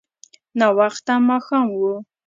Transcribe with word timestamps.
ناوخته 0.59 1.13
ماښام 1.27 1.65
و. 1.71 1.79